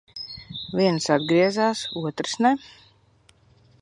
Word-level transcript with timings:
Viens 0.79 1.09
atgriezās, 1.15 1.83
otrs 2.05 2.35
ne. 2.47 2.55